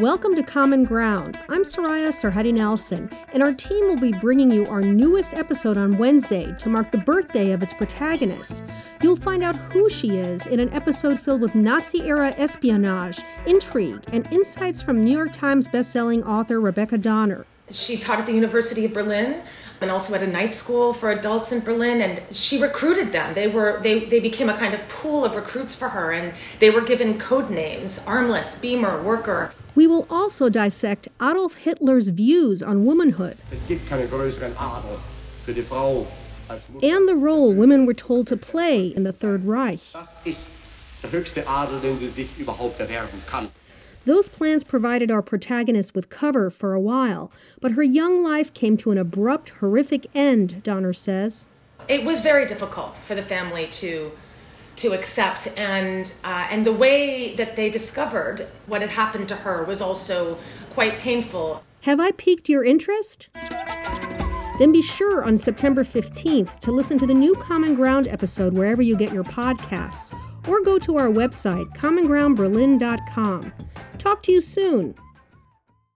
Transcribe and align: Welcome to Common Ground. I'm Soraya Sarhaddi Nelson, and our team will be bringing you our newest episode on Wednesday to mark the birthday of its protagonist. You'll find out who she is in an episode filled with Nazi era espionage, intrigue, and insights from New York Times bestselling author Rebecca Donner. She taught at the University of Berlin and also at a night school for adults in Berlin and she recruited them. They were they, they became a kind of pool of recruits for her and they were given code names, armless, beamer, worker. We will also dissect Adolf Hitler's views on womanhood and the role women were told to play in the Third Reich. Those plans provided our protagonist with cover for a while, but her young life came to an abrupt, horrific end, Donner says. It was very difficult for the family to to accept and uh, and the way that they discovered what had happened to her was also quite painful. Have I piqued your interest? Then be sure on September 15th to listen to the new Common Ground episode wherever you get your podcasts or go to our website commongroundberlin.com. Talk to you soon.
Welcome 0.00 0.34
to 0.36 0.42
Common 0.42 0.84
Ground. 0.84 1.38
I'm 1.50 1.62
Soraya 1.62 2.08
Sarhaddi 2.08 2.54
Nelson, 2.54 3.10
and 3.34 3.42
our 3.42 3.52
team 3.52 3.86
will 3.86 3.98
be 3.98 4.14
bringing 4.14 4.50
you 4.50 4.64
our 4.64 4.80
newest 4.80 5.34
episode 5.34 5.76
on 5.76 5.98
Wednesday 5.98 6.54
to 6.58 6.70
mark 6.70 6.90
the 6.90 6.96
birthday 6.96 7.52
of 7.52 7.62
its 7.62 7.74
protagonist. 7.74 8.62
You'll 9.02 9.16
find 9.16 9.42
out 9.42 9.56
who 9.56 9.90
she 9.90 10.16
is 10.16 10.46
in 10.46 10.58
an 10.58 10.72
episode 10.72 11.20
filled 11.20 11.42
with 11.42 11.54
Nazi 11.54 12.08
era 12.08 12.34
espionage, 12.38 13.20
intrigue, 13.44 14.02
and 14.10 14.26
insights 14.32 14.80
from 14.80 15.04
New 15.04 15.14
York 15.14 15.34
Times 15.34 15.68
bestselling 15.68 16.26
author 16.26 16.58
Rebecca 16.58 16.96
Donner. 16.96 17.44
She 17.68 17.98
taught 17.98 18.18
at 18.18 18.24
the 18.24 18.32
University 18.32 18.86
of 18.86 18.94
Berlin 18.94 19.42
and 19.82 19.90
also 19.90 20.14
at 20.14 20.22
a 20.22 20.26
night 20.26 20.54
school 20.54 20.94
for 20.94 21.10
adults 21.10 21.52
in 21.52 21.60
Berlin 21.60 22.00
and 22.00 22.22
she 22.34 22.60
recruited 22.60 23.12
them. 23.12 23.34
They 23.34 23.48
were 23.48 23.80
they, 23.82 24.06
they 24.06 24.18
became 24.20 24.48
a 24.48 24.56
kind 24.56 24.72
of 24.72 24.88
pool 24.88 25.26
of 25.26 25.36
recruits 25.36 25.74
for 25.74 25.90
her 25.90 26.10
and 26.10 26.34
they 26.58 26.70
were 26.70 26.80
given 26.80 27.18
code 27.18 27.50
names, 27.50 28.02
armless, 28.06 28.58
beamer, 28.58 29.02
worker. 29.02 29.52
We 29.80 29.86
will 29.86 30.06
also 30.10 30.50
dissect 30.50 31.08
Adolf 31.22 31.54
Hitler's 31.54 32.10
views 32.10 32.62
on 32.62 32.84
womanhood 32.84 33.38
and 36.82 37.08
the 37.08 37.16
role 37.16 37.54
women 37.54 37.86
were 37.86 37.94
told 37.94 38.26
to 38.26 38.36
play 38.36 38.88
in 38.88 39.04
the 39.04 39.12
Third 39.14 39.46
Reich. 39.46 39.80
Those 44.04 44.28
plans 44.28 44.64
provided 44.64 45.10
our 45.10 45.22
protagonist 45.22 45.94
with 45.94 46.10
cover 46.10 46.50
for 46.50 46.74
a 46.74 46.80
while, 46.80 47.32
but 47.62 47.70
her 47.70 47.82
young 47.82 48.22
life 48.22 48.52
came 48.52 48.76
to 48.76 48.90
an 48.90 48.98
abrupt, 48.98 49.48
horrific 49.60 50.06
end, 50.14 50.62
Donner 50.62 50.92
says. 50.92 51.48
It 51.88 52.04
was 52.04 52.20
very 52.20 52.44
difficult 52.44 52.98
for 52.98 53.14
the 53.14 53.22
family 53.22 53.66
to 53.68 54.12
to 54.80 54.92
accept 54.92 55.46
and 55.58 56.14
uh, 56.24 56.48
and 56.50 56.64
the 56.64 56.72
way 56.72 57.34
that 57.34 57.54
they 57.56 57.68
discovered 57.68 58.48
what 58.66 58.80
had 58.80 58.90
happened 58.90 59.28
to 59.28 59.36
her 59.36 59.62
was 59.62 59.82
also 59.82 60.38
quite 60.70 60.98
painful. 60.98 61.62
Have 61.82 62.00
I 62.00 62.12
piqued 62.12 62.48
your 62.48 62.64
interest? 62.64 63.28
Then 64.58 64.72
be 64.72 64.82
sure 64.82 65.24
on 65.24 65.38
September 65.38 65.84
15th 65.84 66.58
to 66.60 66.70
listen 66.70 66.98
to 66.98 67.06
the 67.06 67.14
new 67.14 67.34
Common 67.34 67.74
Ground 67.74 68.08
episode 68.08 68.54
wherever 68.54 68.82
you 68.82 68.96
get 68.96 69.12
your 69.12 69.24
podcasts 69.24 70.14
or 70.48 70.62
go 70.62 70.78
to 70.78 70.96
our 70.96 71.08
website 71.08 71.74
commongroundberlin.com. 71.76 73.52
Talk 73.98 74.22
to 74.22 74.32
you 74.32 74.40
soon. 74.40 74.94